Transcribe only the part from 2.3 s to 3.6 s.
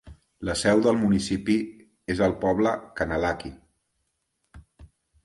poble Kanallaki.